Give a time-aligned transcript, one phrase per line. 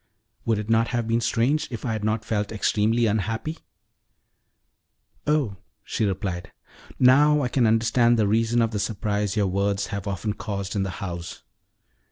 [0.45, 3.59] Would it not have been strange if I had not felt extremely unhappy?"
[5.27, 6.51] "Oh," she replied,
[6.97, 10.81] "now I can understand the reason of the surprise your words have often caused in
[10.81, 11.43] the house!